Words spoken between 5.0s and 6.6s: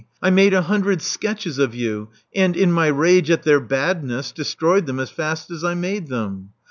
fast as I made them.